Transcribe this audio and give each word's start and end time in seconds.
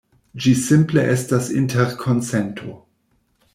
Ĝi 0.45 0.53
simple 0.61 1.03
estas 1.17 1.51
interkonsento. 1.61 2.77